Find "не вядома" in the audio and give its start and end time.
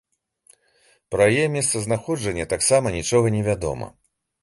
3.41-3.97